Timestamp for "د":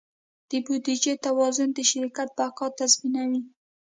0.49-0.51, 1.77-1.79